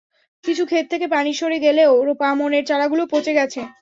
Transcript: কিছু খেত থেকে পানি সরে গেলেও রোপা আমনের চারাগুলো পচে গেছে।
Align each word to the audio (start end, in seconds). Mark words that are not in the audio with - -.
কিছু 0.43 0.63
খেত 0.65 0.85
থেকে 0.91 1.05
পানি 1.07 1.31
সরে 1.33 1.57
গেলেও 1.59 1.91
রোপা 2.07 2.25
আমনের 2.31 2.63
চারাগুলো 2.69 3.03
পচে 3.11 3.31
গেছে। 3.33 3.61